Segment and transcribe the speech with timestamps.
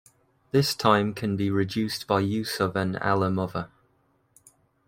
[0.49, 3.69] This time can be reduced by use of an allomother.